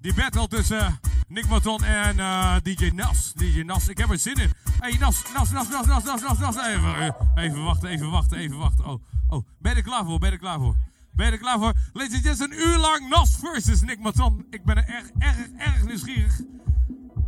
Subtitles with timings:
[0.00, 3.32] Die battle tussen Nick Maton en uh, DJ Nas.
[3.34, 4.52] DJ Nas, ik heb er zin in.
[4.80, 6.56] Hey Nas, Nas, Nas, Nas, Nas, Nas, Nas, Nas.
[6.56, 8.84] Even, even wachten, even wachten, even wachten.
[8.84, 10.18] Oh, oh, ben je er klaar voor?
[10.18, 10.76] Ben je er klaar voor?
[11.12, 11.72] Ben je er klaar voor?
[11.92, 14.46] Ladies and een uur lang Nas versus Nick Maton.
[14.50, 16.40] Ik ben er erg, erg, erg nieuwsgierig.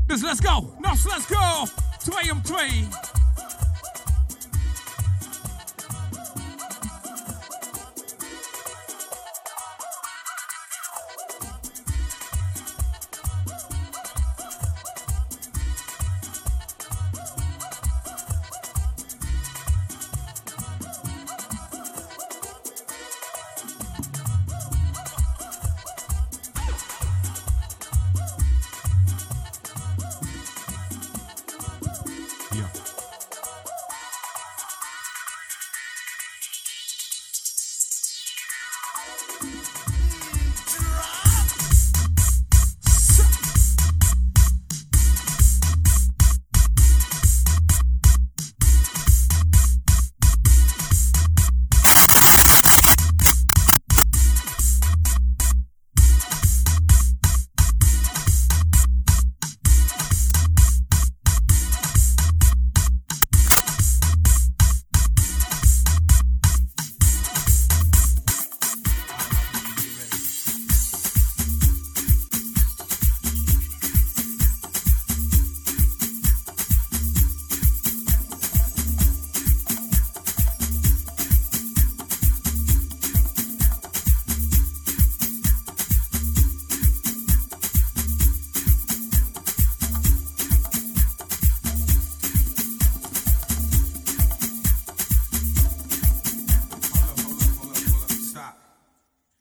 [0.07, 0.77] Dus let's go.
[0.79, 1.67] Nas, let's go.
[1.99, 2.89] 2 om 2.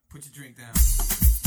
[0.09, 1.38] Put your drink down.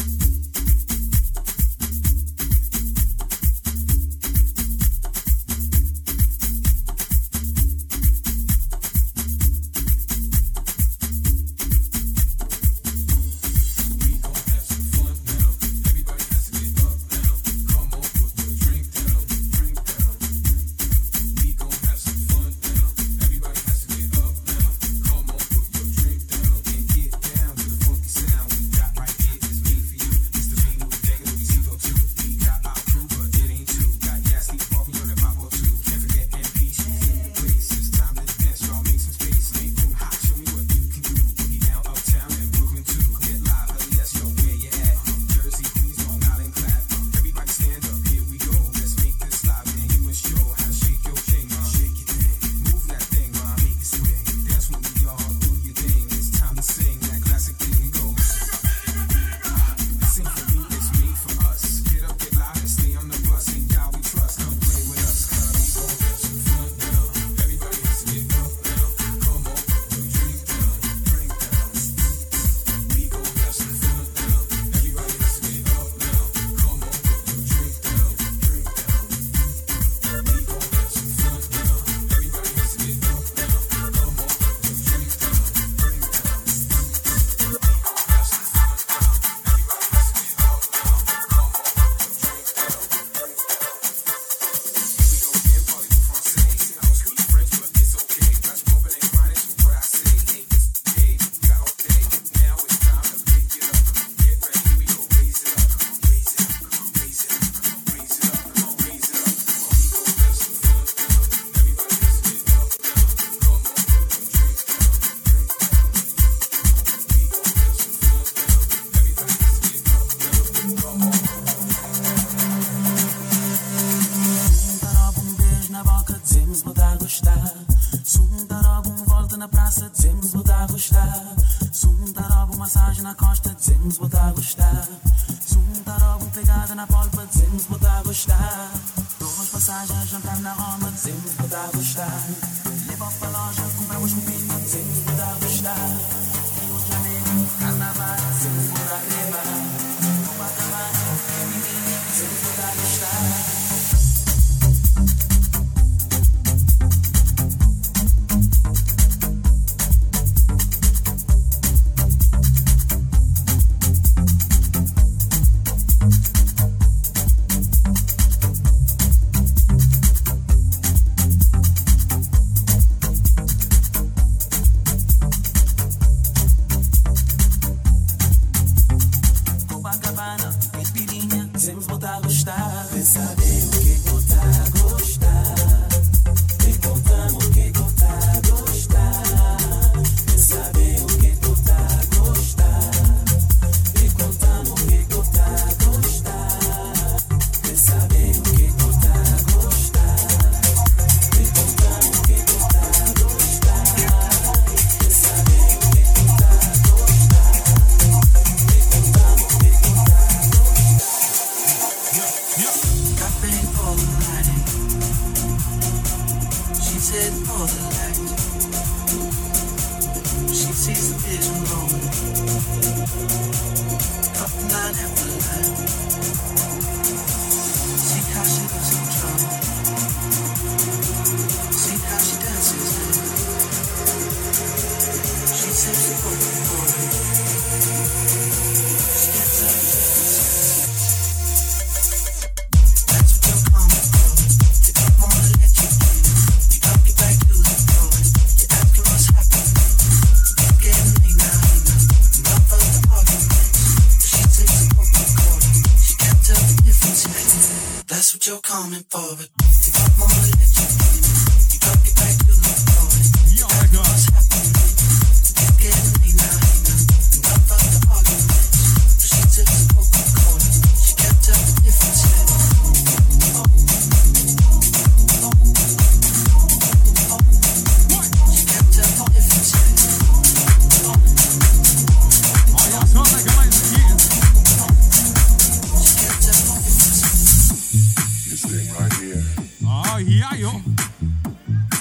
[288.99, 289.43] Right here.
[289.85, 290.81] Oh ja, joh.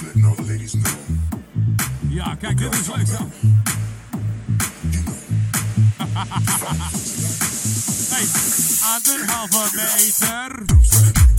[0.02, 0.92] Letting all the ladies know.
[2.08, 3.14] Ja, kijk, dit is leuk zo.
[8.14, 8.26] hey,
[8.96, 11.31] anderhalve meter.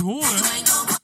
[0.00, 0.99] cool.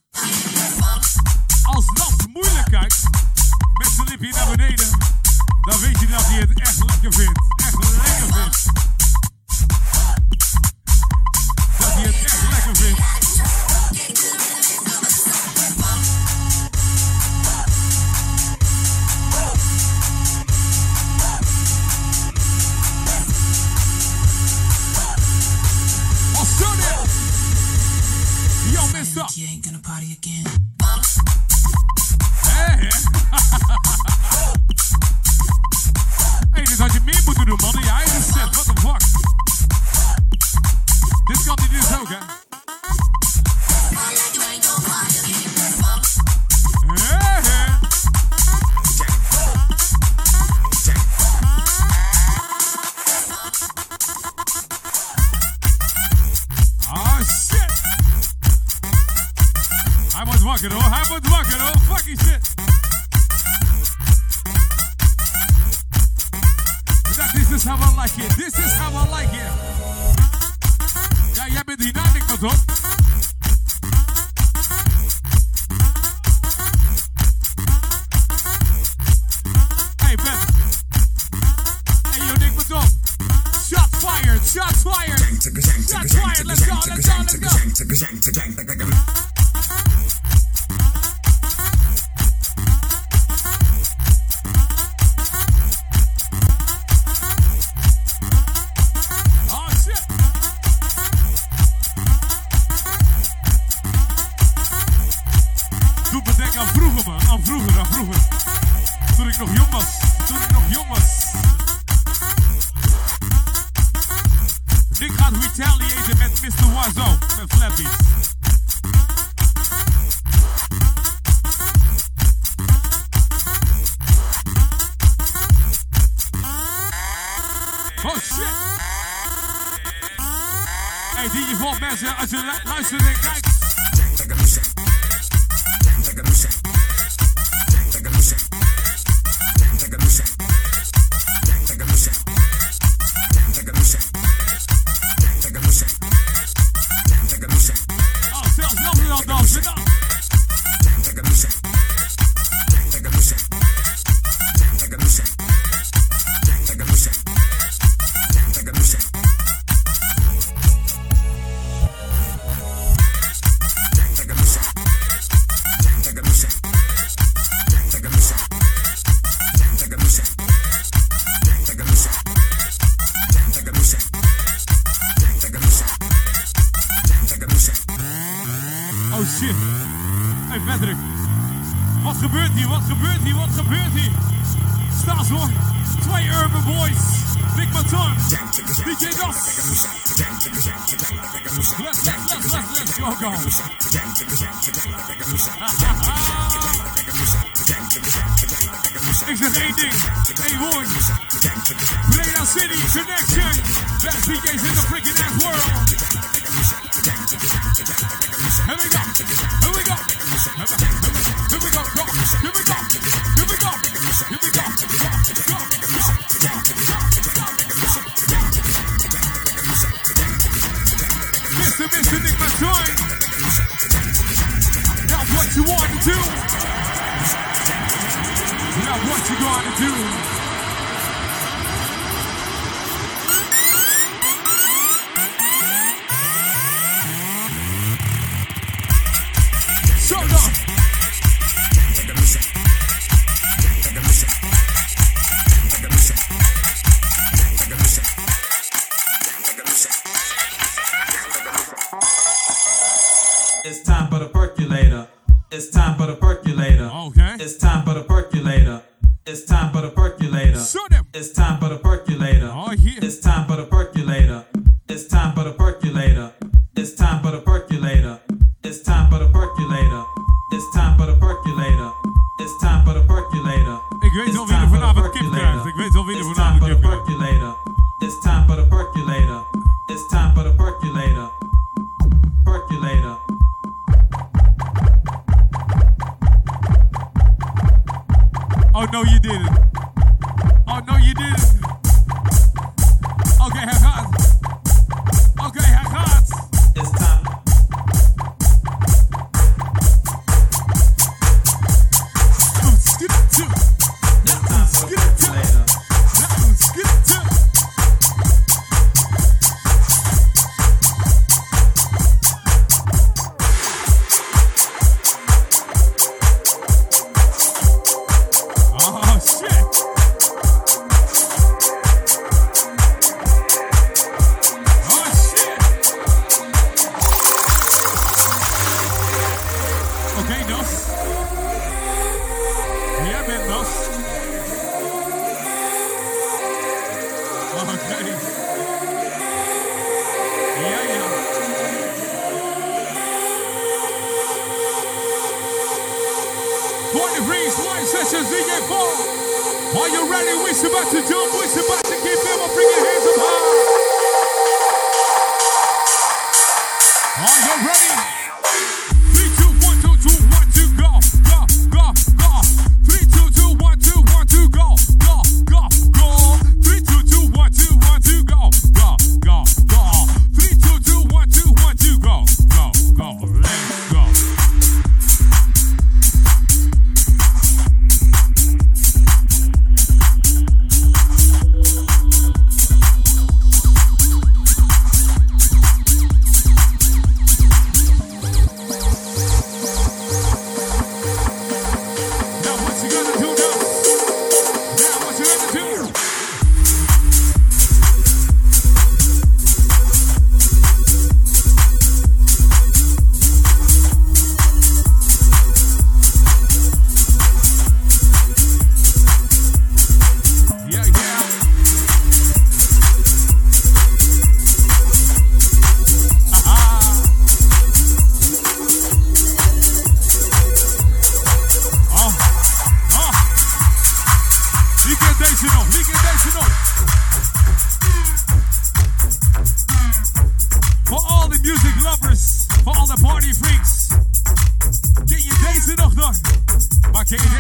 [437.08, 437.32] Back in.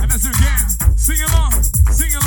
[0.00, 0.96] And that's again.
[0.96, 2.23] Sing along, sing along.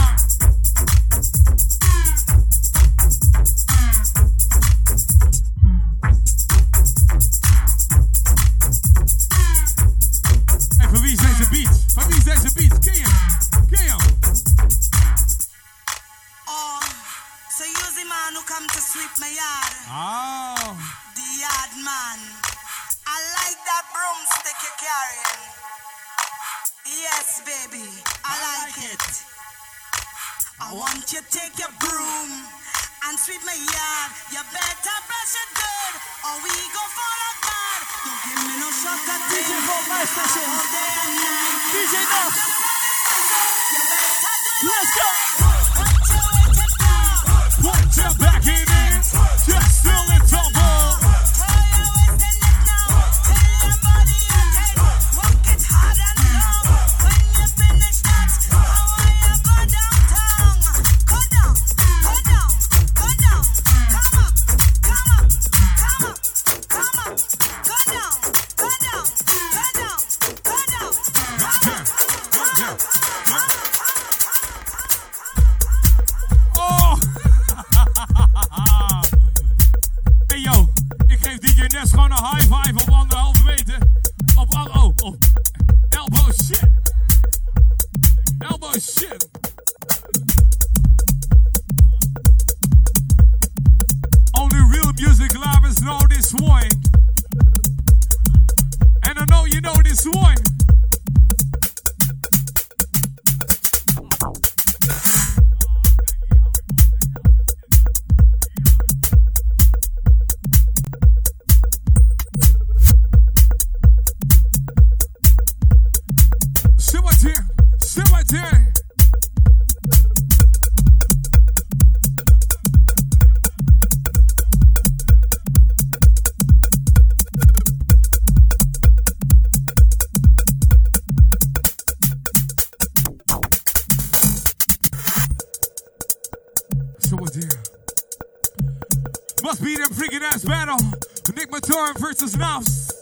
[141.35, 142.93] Nick Matoran versus Knobs.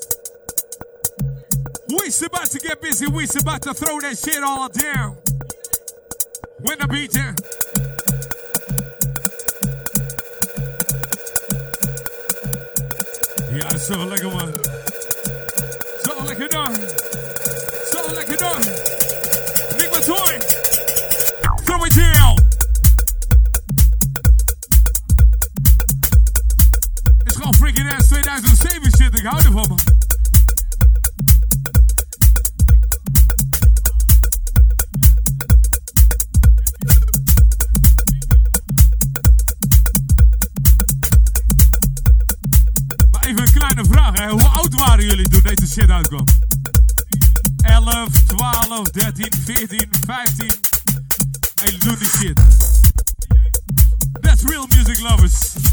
[1.90, 3.08] We's about to get busy.
[3.08, 5.18] We's about to throw that shit all down.
[6.62, 7.36] Win the beat down.
[13.52, 14.54] Yeah, it's saw like a one.
[16.04, 16.76] Saw like a dog.
[17.86, 18.66] Saw like a dog.
[19.78, 20.65] Nick Matoran.
[29.56, 29.76] mama.
[43.12, 44.30] Maar even een kleine vraag, hè.
[44.30, 46.26] hoe oud waren jullie toen deze shit uitkwam?
[47.62, 50.50] 11, 12, 13, 14, 15.
[51.56, 52.40] En doen die shit.
[54.22, 55.65] That's real music lovers.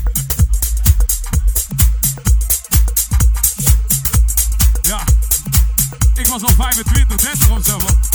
[6.32, 8.11] was al 25, 30 of zo.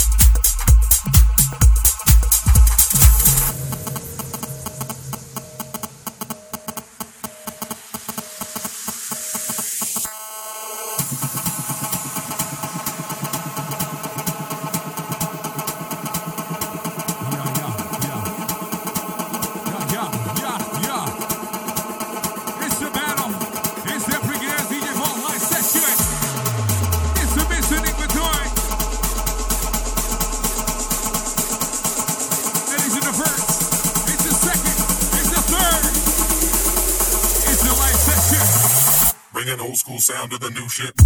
[39.99, 40.96] sound of the new shit.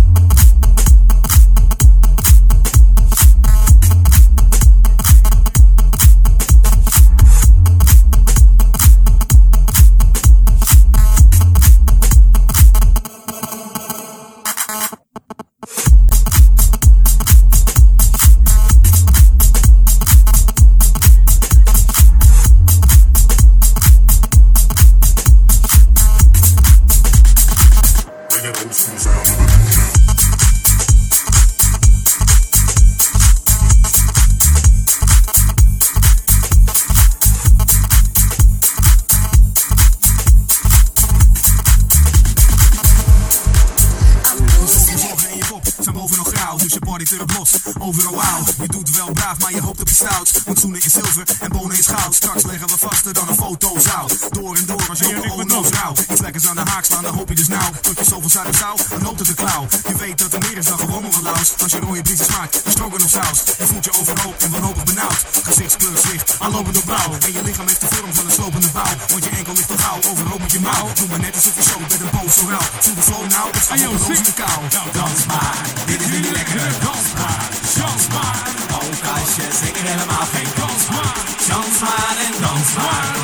[46.91, 48.47] Body erop los, overal wow.
[48.61, 50.31] Je doet wel braaf, maar je hoopt op je stout.
[50.45, 52.15] Want zoenen is zilver en bonen is goud.
[52.15, 54.07] Straks leggen we vaster dan een fotozaal.
[54.31, 55.93] Door en door als je op een noos rauw.
[56.11, 57.71] Iets lekkers aan de haak slaan, dan hoop je dus nauw.
[57.81, 59.67] Tot je zoveel zuiden zou, dan loopt het de klauw.
[59.87, 61.53] Je weet dat er meer is dan gewoon laus.
[61.61, 63.39] Als je rode briesjes maakt, dan stroken op saus.
[63.57, 65.25] Je voelt je overhoop en wanhopig benauwd.
[65.43, 67.11] Gezichtskleur zwicht, aanlopend op blauw.
[67.25, 68.95] En je lichaam heeft de vorm van een slopende bouw.
[69.07, 70.87] Want je enkel ligt te gauw, overhoop met je mouw.
[70.93, 72.67] Doe maar net alsof je zo met een boos zo rauw.
[72.79, 73.49] Voel de flow nou,
[73.95, 74.59] of je de kou.
[74.71, 77.49] Nou, dans maar, dit is niet lekker kansman, maar,
[78.75, 81.15] Ook als je zeker helemaal geen maar,
[81.47, 83.20] dans maar en dansman.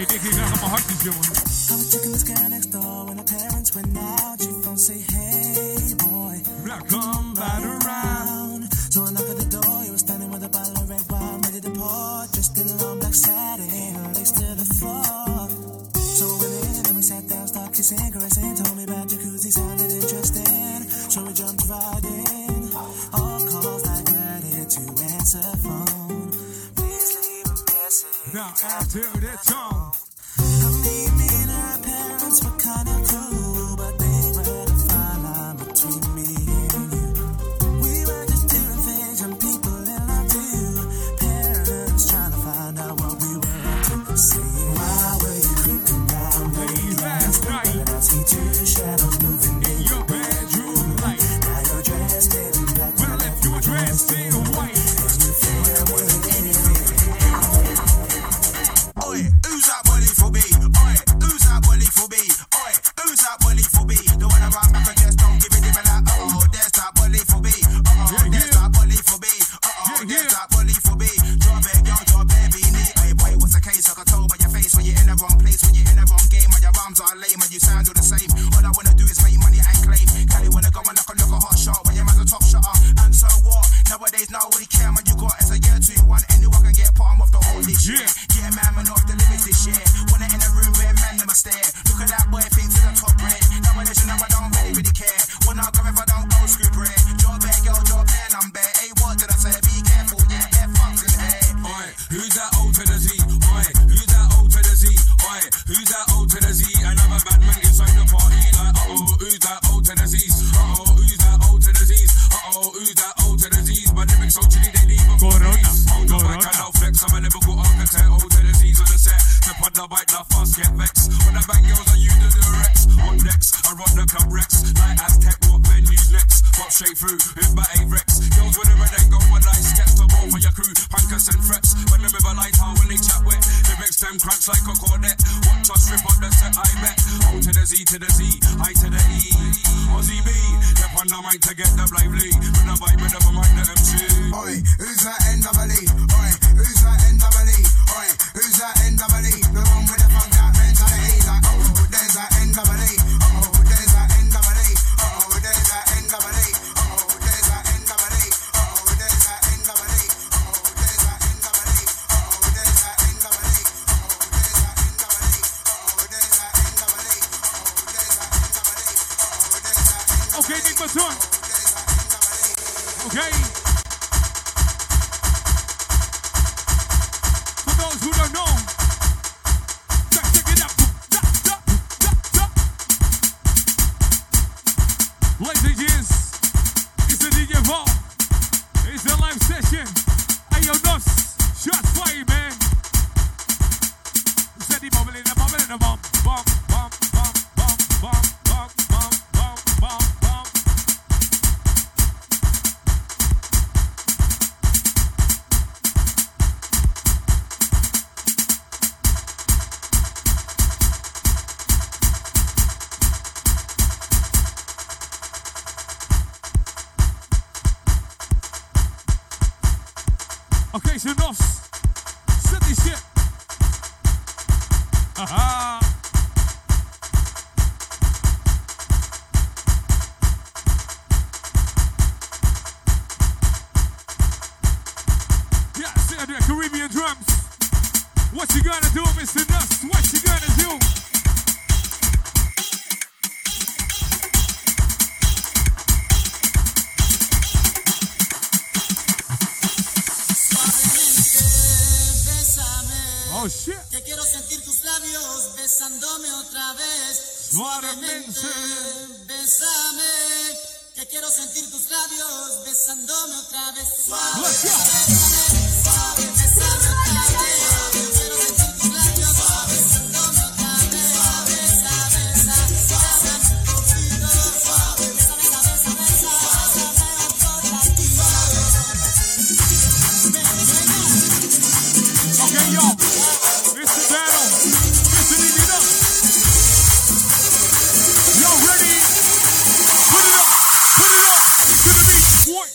[0.00, 2.59] Hey, dit ging echt op mijn hartjes, jongen.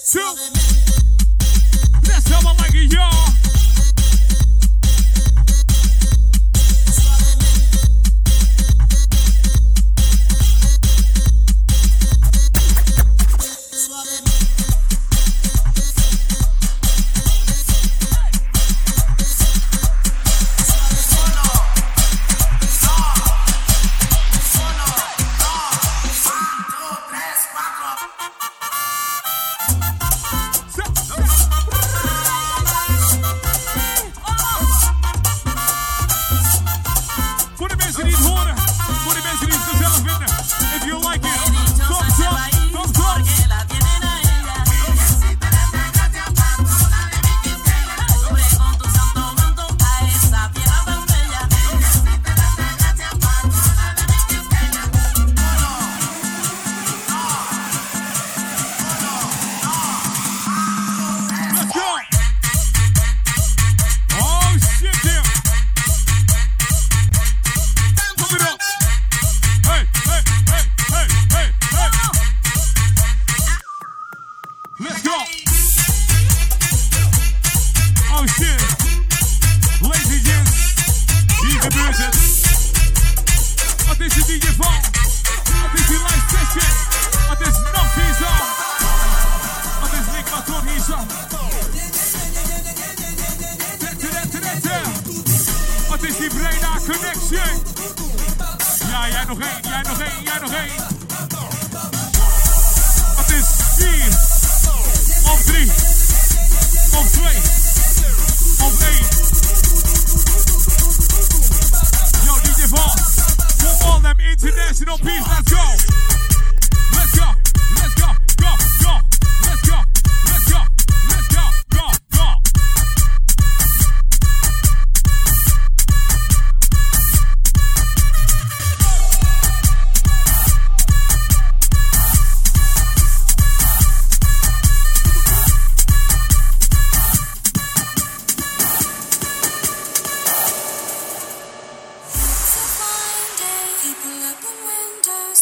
[0.05, 0.64] two.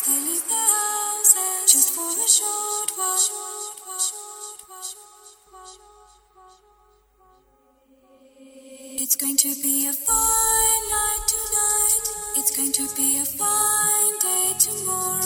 [0.01, 3.13] they leave the houses just for a short while.
[9.03, 12.05] It's going to be a fine night tonight.
[12.37, 15.22] It's going to be a fine day tomorrow.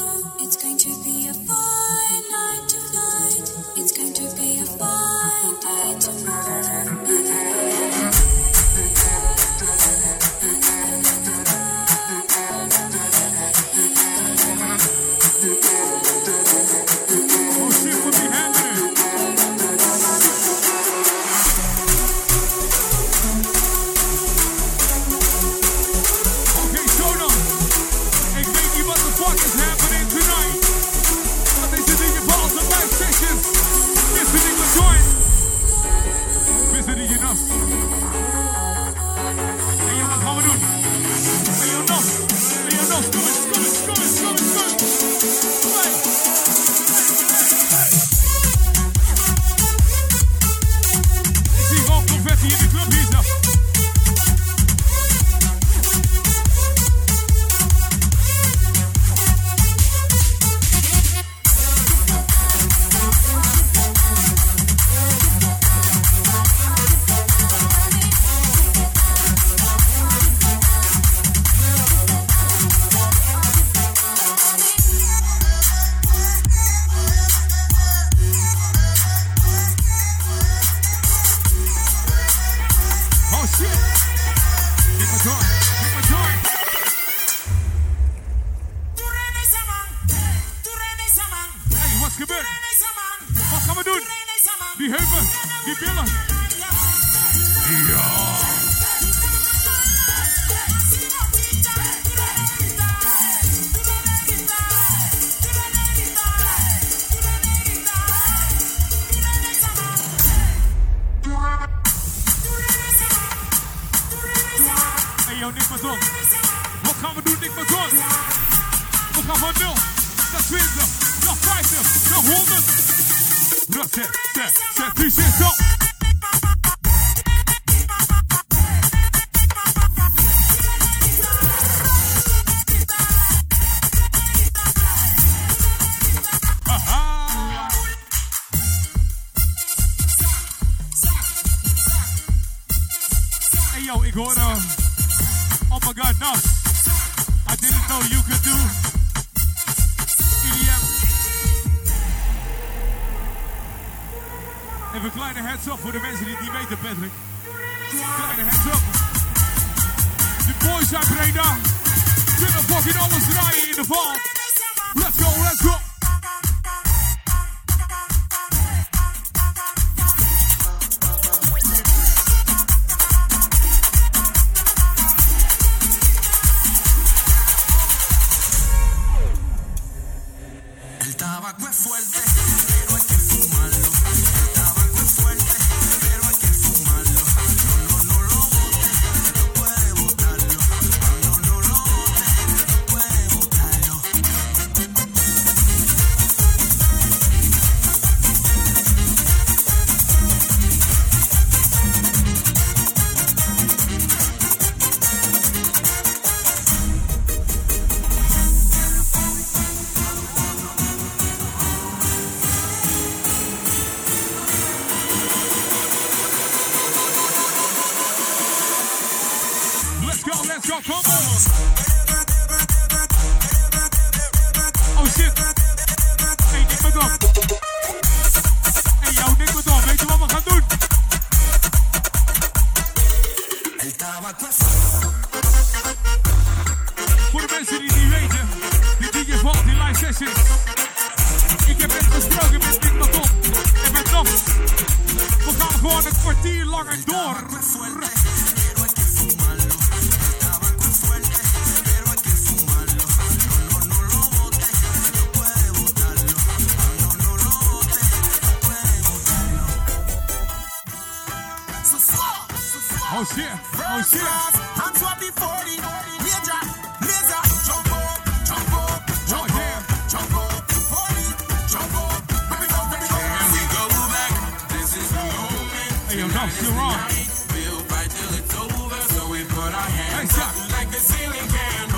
[276.08, 276.28] Hey, you're
[276.72, 277.04] wrong.
[277.52, 281.90] We'll fight till it's over, so we put our hands up like ceiling can.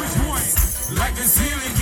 [0.00, 0.98] Which one?
[0.98, 1.73] Like ceiling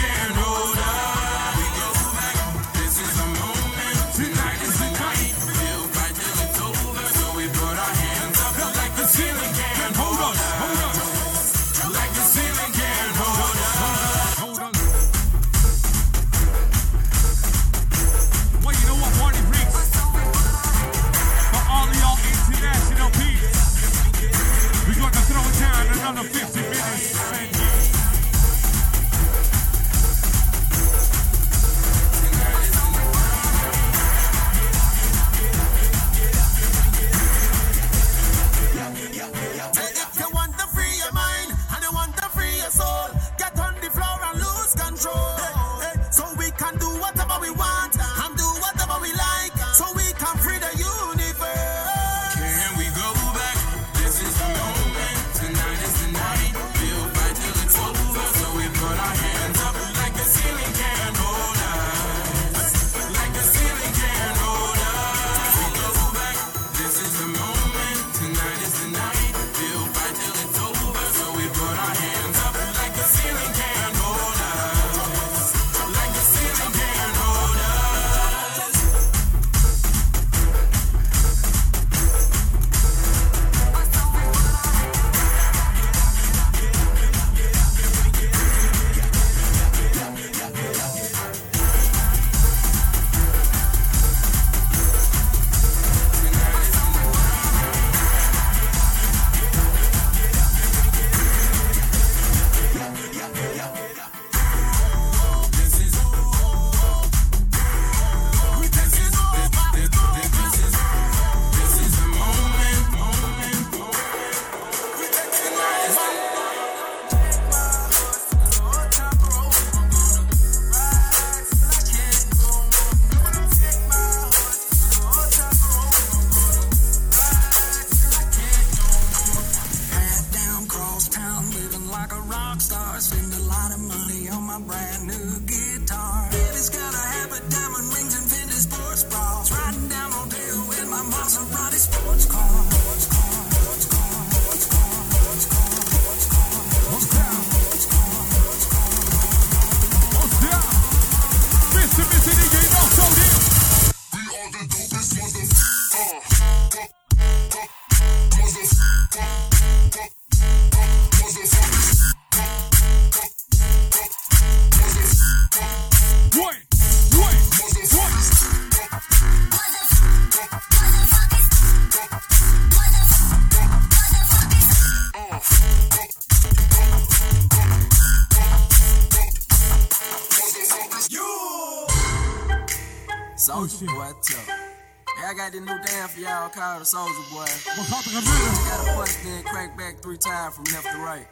[186.83, 187.77] Private Soulja Boy.
[187.77, 188.55] Wat gaat er gebeuren?
[188.67, 191.27] Got a punch, then crank back three times from left to right.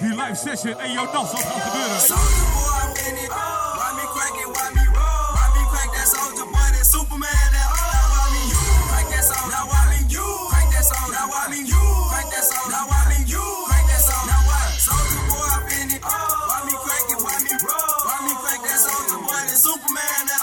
[0.00, 2.00] Die live session en jouw dans, wat gaat gebeuren?
[2.00, 3.30] Soulja Boy, I'm in it.
[3.78, 5.28] Why me crank it, why me roll?
[5.36, 5.90] Why me crank?
[5.96, 7.92] that Soulja Boy, that Superman, that all.
[7.96, 8.62] Now why me you?
[8.92, 10.28] Crank that song, now why me you?
[10.52, 11.84] Crank that song, now why me you?
[12.12, 13.44] Crank that song, now why me you?
[13.68, 14.64] Crack that song, now why?
[14.86, 16.02] Soulja Boy, I'm in it.
[16.04, 17.96] Why me crank it, why me roll?
[18.04, 18.60] Why me crank?
[18.68, 20.35] that Soulja Boy, that Superman, that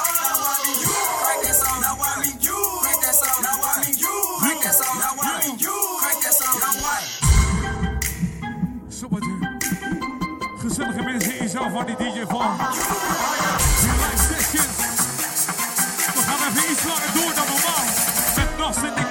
[10.84, 12.58] sommige mensen is zo van die DJ van.
[13.86, 14.28] Relax.
[16.14, 17.86] We gaan even iets langer door dan normaal.
[18.36, 19.03] Met Nas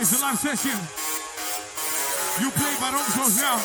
[0.00, 0.78] It's a live session.
[2.40, 3.60] You play by so now.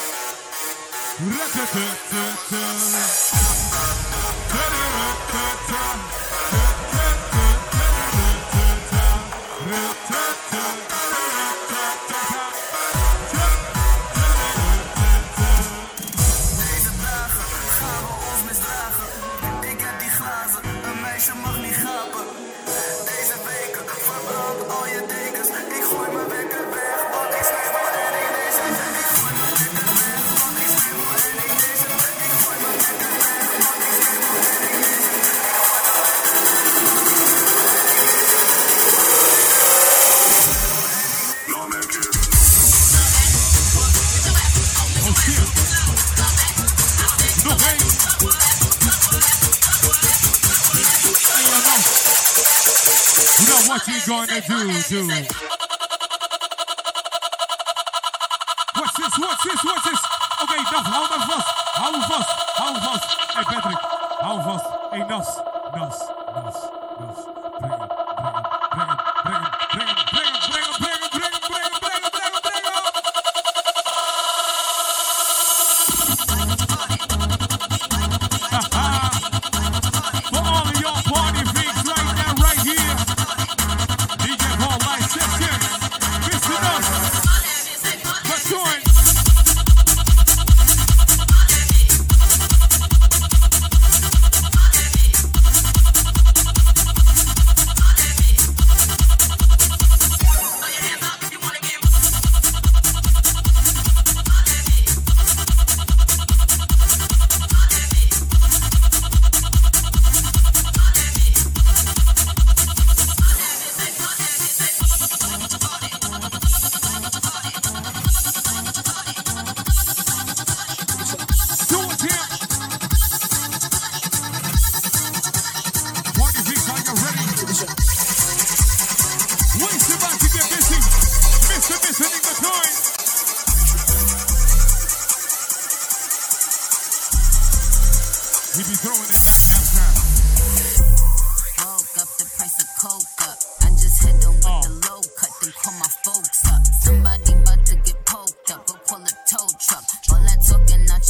[54.47, 55.50] Do do.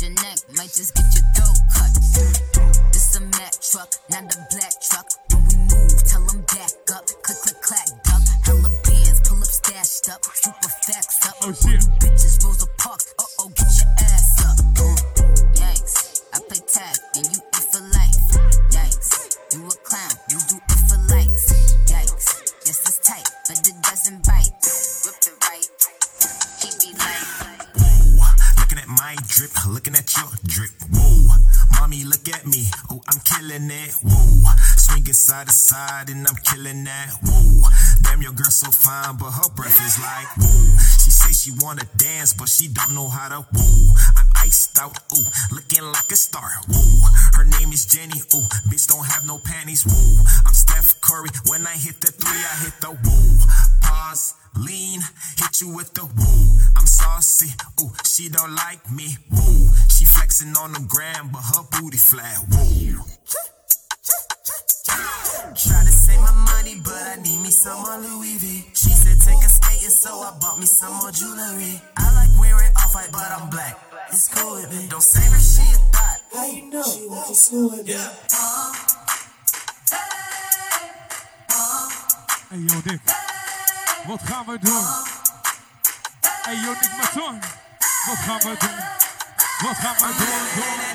[0.01, 1.93] your neck, might just get your throat cut.
[2.91, 4.60] This a Mack truck, not a black.
[77.61, 78.09] doing yeah.
[82.49, 83.01] hey, yo, Dick.
[84.25, 84.85] Gaan we doen?
[86.41, 86.93] Hey yo, Dick
[88.25, 88.53] gaan we?
[89.61, 90.13] I'm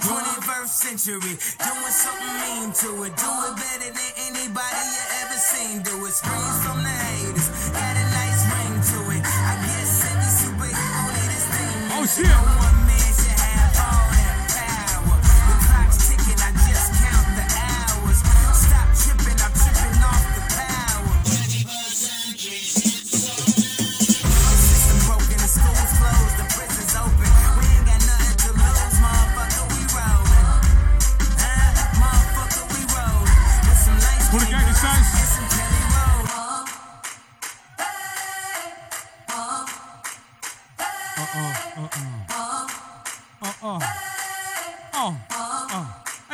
[0.02, 3.14] 21st century, doing something mean to it.
[3.14, 5.82] Do it better than anybody you ever seen.
[5.82, 6.12] Do it.
[6.12, 9.22] Screams from the haters, got a nice ring to it.
[9.22, 11.78] I guess every superhero need his thing.
[11.94, 12.65] Oh shit.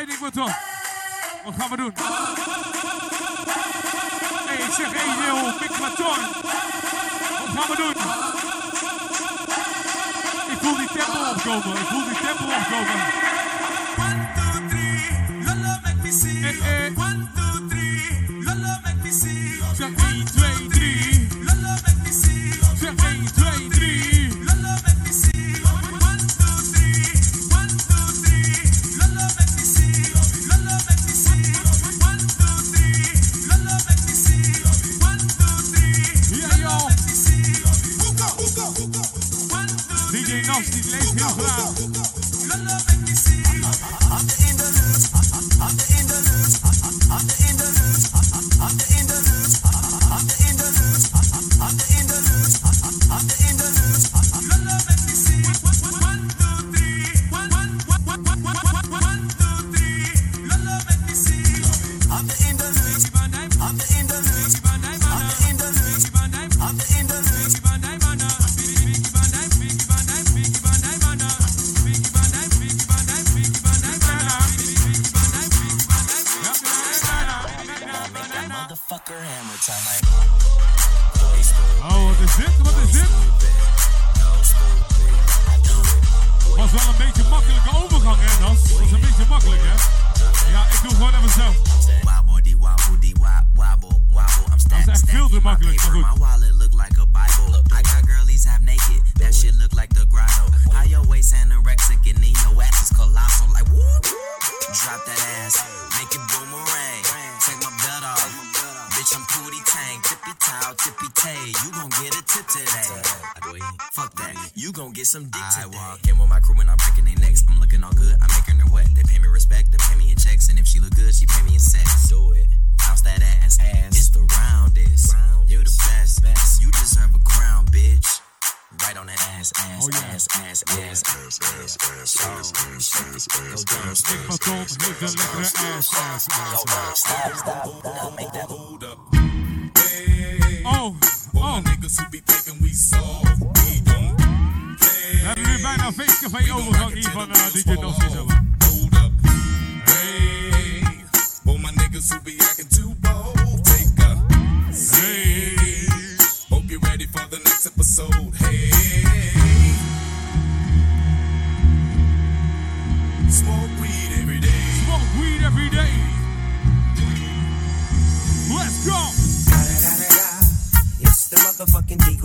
[0.07, 0.53] weet ik wat dan.
[1.45, 1.93] Wat gaan we doen?
[4.47, 5.91] Hey, ik zeg, hey, heel, pik maar.
[7.41, 7.95] Wat gaan we doen?
[10.53, 11.77] Ik voel die tempo opkomen.
[11.81, 13.01] Ik voel die tempo opkomen.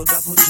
[0.08, 0.47] double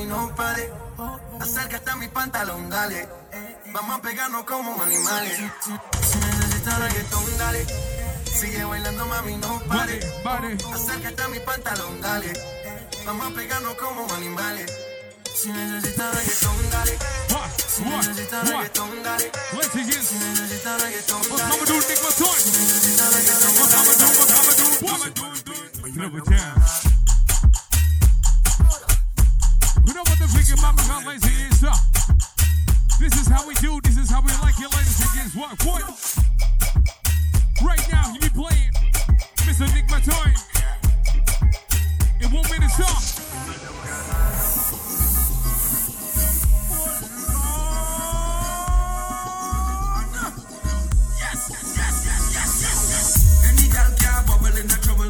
[0.00, 0.72] mami, no pare.
[1.40, 3.08] Acércate a mi pantalón, dale.
[3.72, 5.38] Vamos a pegarnos como animales.
[5.62, 7.66] Si necesitas reggaetón, dale.
[8.24, 10.00] Sigue bailando, mami, no pare.
[10.72, 12.32] Acércate a mi pantalón, dale.
[13.06, 14.72] Vamos a pegarnos como animales.
[15.34, 16.98] Si necesitas reggaetón, dale.
[17.56, 19.30] Si necesitas reggaetón, dale.
[19.50, 21.54] Si necesitas reggaetón, dale.
[22.38, 23.52] Si necesitas reggaetón,
[26.82, 26.89] dale.
[30.56, 31.76] Mama got lazy is up.
[32.98, 35.34] This is how we do, this is how we like it, ladies and gents.
[35.34, 35.82] What, what?
[37.62, 38.70] Right now, you be playing
[39.46, 39.66] Mr.
[39.74, 40.34] Nick Matoy.
[42.20, 43.20] In one minute, song.
[54.60, 55.08] in the trouble.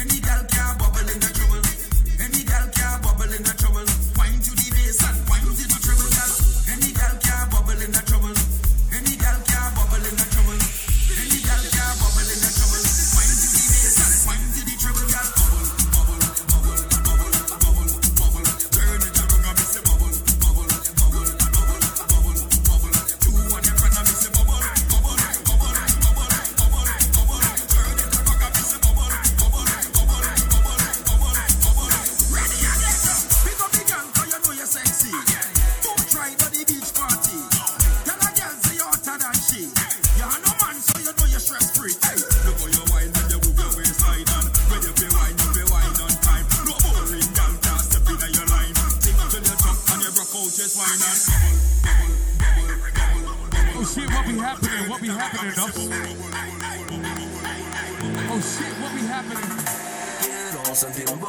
[0.00, 1.62] Any girl can bubble in the trouble.
[2.24, 3.67] Any girl can bubble in the trouble.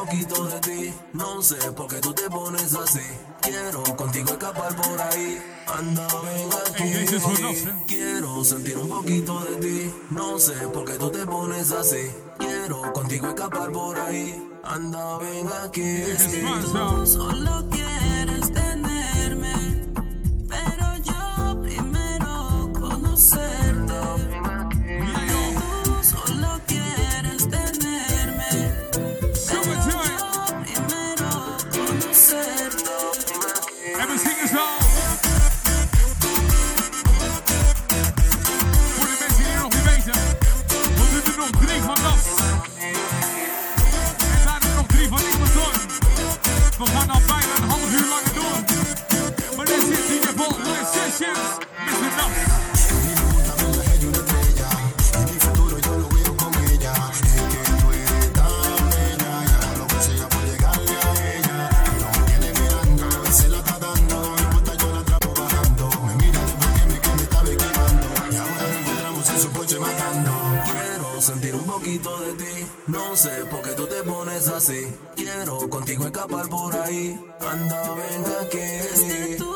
[0.00, 0.94] poquito de ti.
[1.12, 3.00] No sé por qué tú te pones así.
[3.42, 5.38] Quiero contigo escapar por ahí.
[5.66, 7.66] Anda, ven aquí.
[7.86, 9.94] Quiero sentir un poquito de ti.
[10.10, 12.10] No sé por qué tú te pones así.
[12.38, 14.42] Quiero contigo escapar por ahí.
[14.64, 16.02] Anda, ven aquí.
[17.04, 17.89] Solo quiero.
[72.90, 74.92] No sé por qué tú te pones así.
[75.14, 77.18] Quiero contigo escapar por ahí.
[77.40, 79.49] Anda, venga que.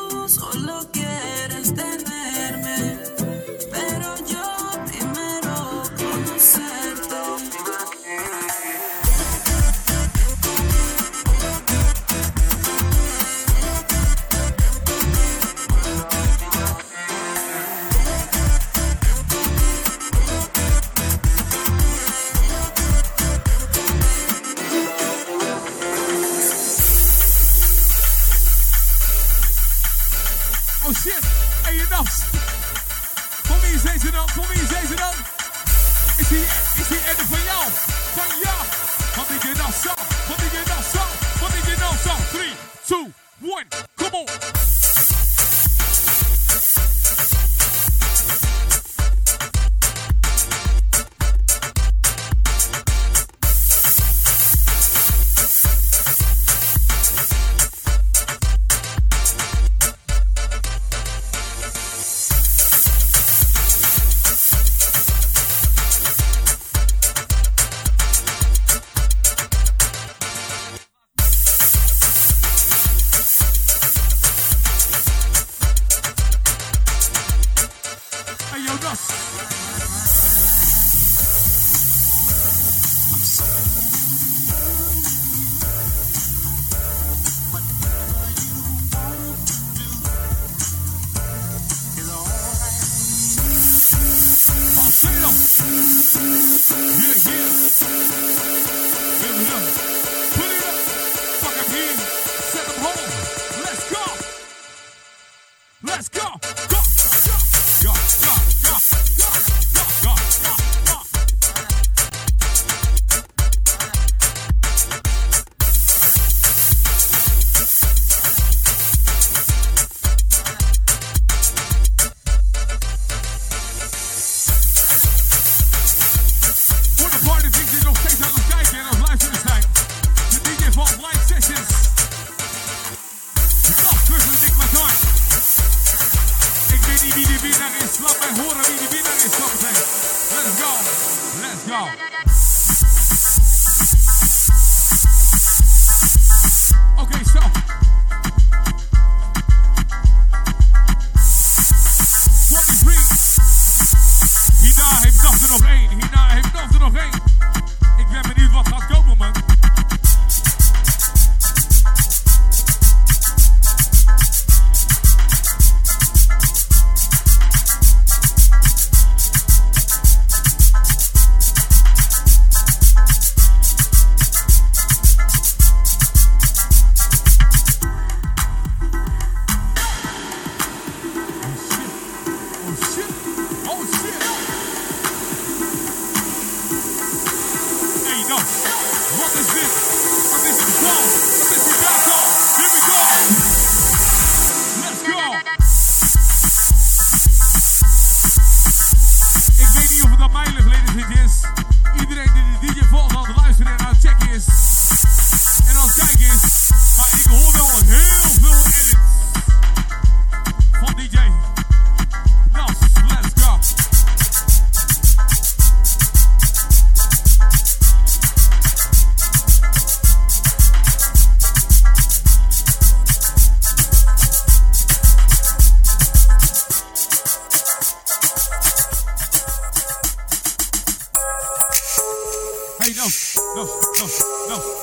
[78.85, 80.34] ます。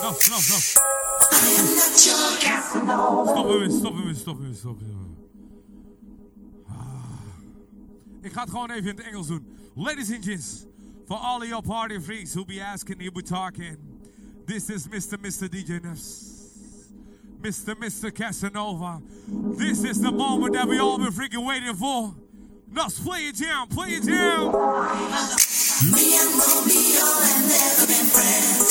[0.02, 0.58] no, no, no.
[3.24, 5.16] Stop moving, stop moving, stop moving, stop moving.
[6.68, 6.74] Ah.
[8.22, 9.46] Ik ga het gewoon even in het Engels doen.
[9.74, 10.66] Ladies and gents,
[11.06, 13.76] for all your party freaks who be asking, who be talking,
[14.46, 15.18] this is Mr.
[15.18, 15.48] Mr.
[15.48, 16.30] DJ Nefs.
[17.40, 17.74] Mr.
[17.74, 18.12] Mr.
[18.12, 19.00] Casanova.
[19.56, 22.14] This is the moment that we all been freaking waiting for.
[22.70, 24.52] Nuts, play it down, play it down.
[25.92, 28.61] Me and Romeo have never been friends.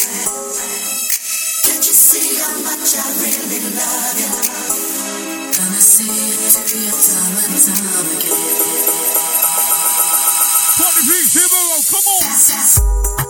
[5.81, 6.05] Party
[11.33, 13.20] people, come on!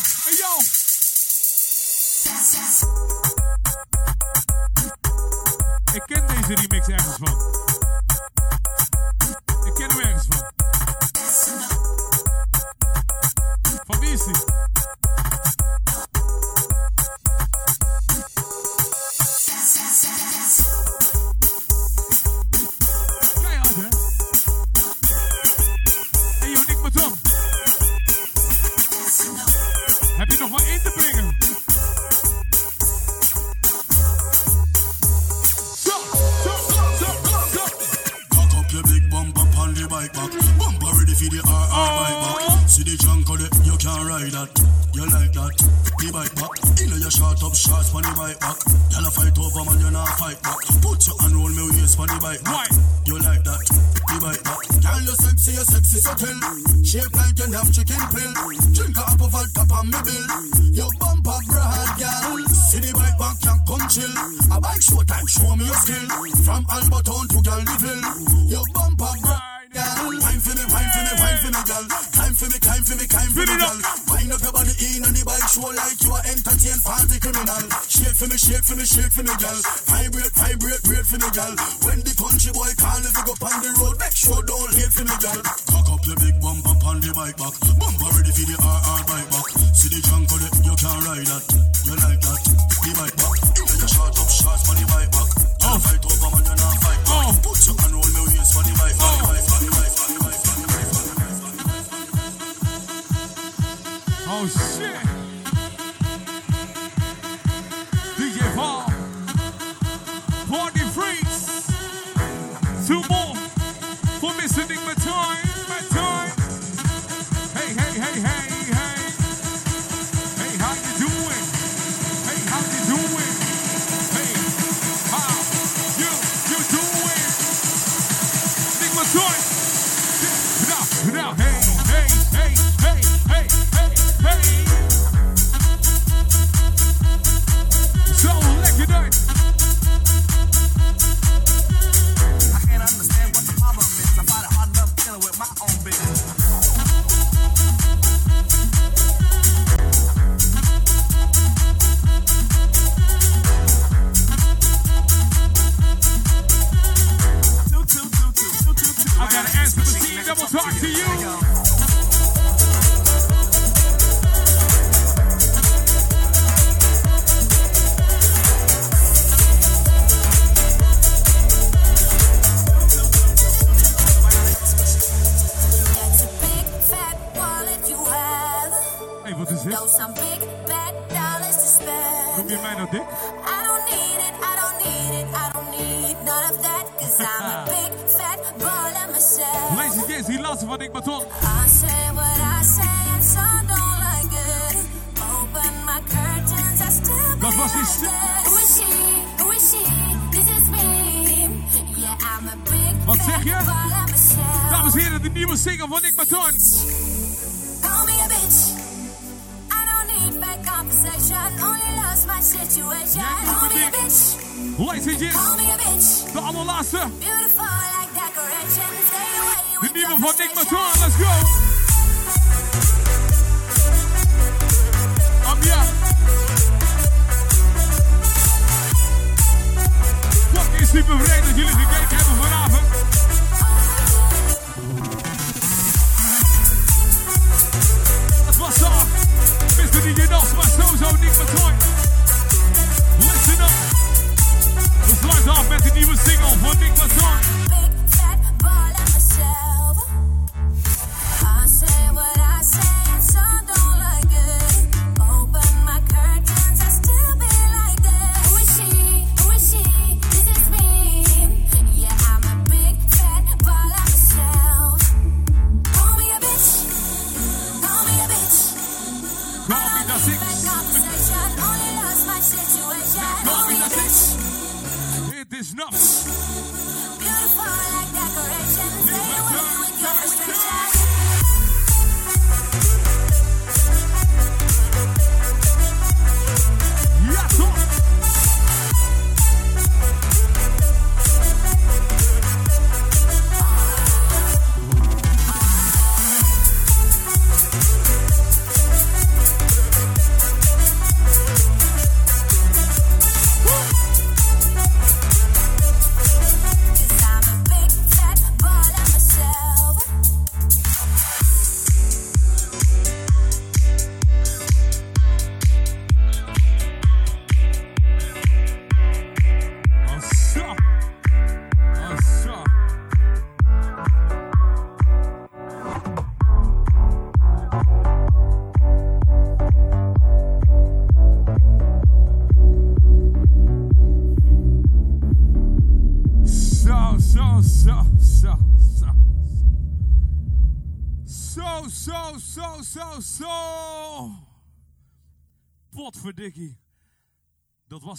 [0.00, 0.77] hey, yo.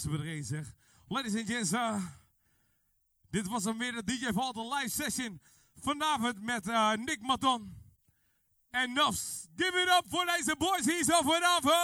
[0.04, 0.74] Was er zeg.
[1.08, 2.04] Ladies and gents, uh,
[3.30, 5.40] dit was dan weer de DJ Vault live session.
[5.74, 7.76] Vanavond met uh, Nick Maton
[8.70, 9.46] en Nafs.
[9.56, 11.74] Give it up voor deze boys hier zo vanavond.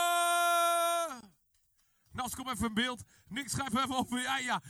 [2.12, 3.02] Nafs, kom even in beeld.
[3.28, 4.20] Nick, schrijf even over.
[4.20, 4.62] Ja, ja.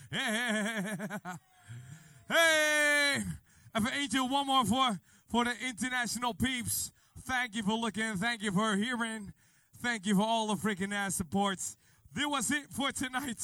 [2.26, 3.26] Hey.
[3.72, 6.90] Even eentje, one more voor, voor de international peeps.
[7.24, 8.18] Thank you for looking.
[8.18, 9.34] Thank you for hearing.
[9.80, 11.76] Thank you for all the freaking ass supports.
[12.12, 13.38] This was it for tonight.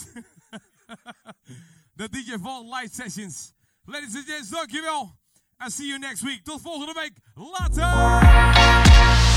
[1.97, 3.55] the DJ Vault live sessions.
[3.87, 5.13] Ladies and gents, dankjewel.
[5.61, 6.45] And see you next week.
[6.45, 7.13] Tot volgende week.
[7.37, 9.32] Later!